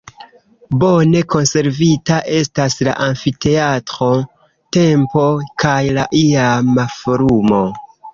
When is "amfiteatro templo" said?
3.07-5.27